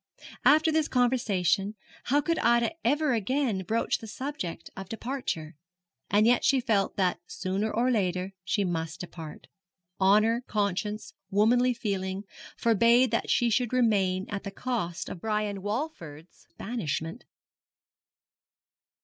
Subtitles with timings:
[0.43, 5.53] After this conversation, how could Ida ever again broach the subject of departure?
[6.09, 9.45] and yet she felt that sooner or later she must depart.
[9.99, 12.23] Honour, conscience, womanly feeling,
[12.57, 17.25] forbade that she should remain at the cost of Brian Walford's banishment.